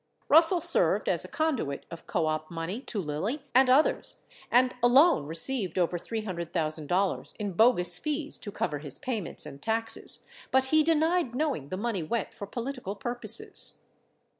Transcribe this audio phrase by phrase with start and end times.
[0.29, 5.27] Russell served as a conduit of co op money to Lilly and others and alone
[5.27, 11.35] received over $300,000 in bogus fees to cover his payments and taxes, but he denied
[11.35, 13.83] knowing the money went for political purposes.